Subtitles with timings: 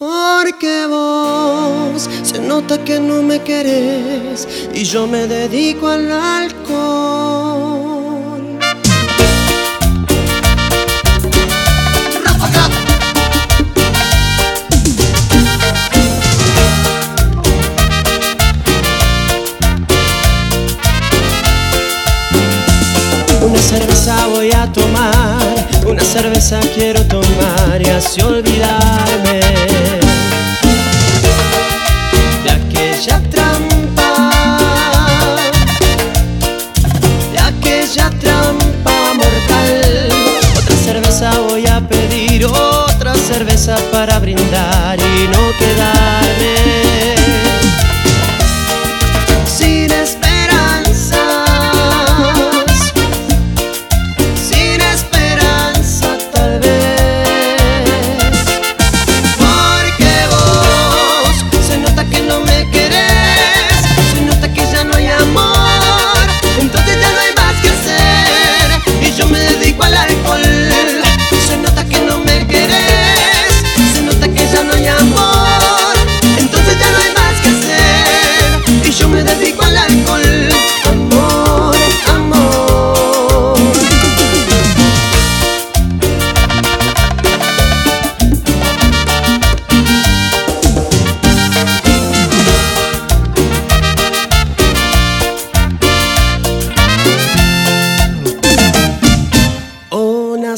[0.00, 7.40] Porque vos se nota que no me querés y yo me dedico al alcohol.
[23.42, 29.87] Una cerveza voy a tomar, una cerveza quiero tomar y así olvidarme.
[37.88, 40.08] aquella trampa mortal.
[40.58, 46.87] Otra cerveza voy a pedir, otra cerveza para brindar y no quedarme.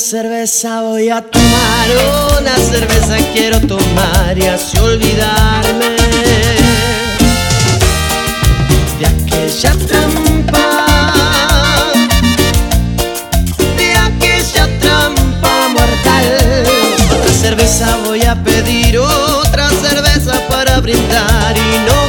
[0.00, 1.88] cerveza voy a tomar,
[2.40, 5.96] una cerveza quiero tomar y así olvidarme
[8.98, 11.12] de aquella trampa,
[13.76, 16.64] de aquella trampa mortal.
[17.18, 21.99] Otra cerveza voy a pedir, otra cerveza para brindar y no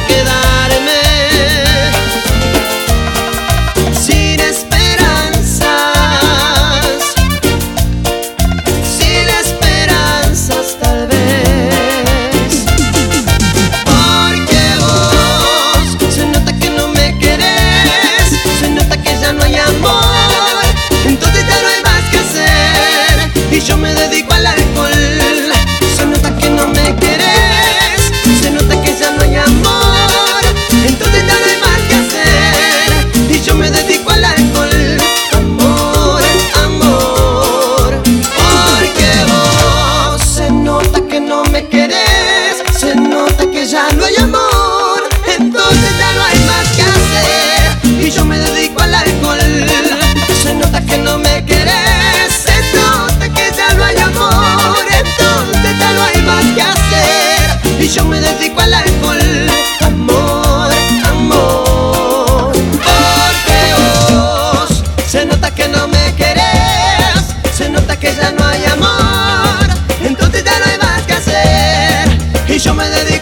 [72.64, 73.21] yo me dedico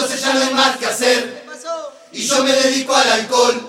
[0.00, 1.44] entonces ya no hay más que hacer.
[2.12, 3.67] Y yo me dedico al alcohol.